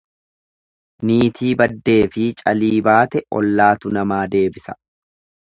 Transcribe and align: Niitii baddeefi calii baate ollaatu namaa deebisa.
Niitii 1.09 1.51
baddeefi 1.59 2.25
calii 2.41 2.73
baate 2.89 3.23
ollaatu 3.41 3.93
namaa 4.01 4.25
deebisa. 4.35 4.79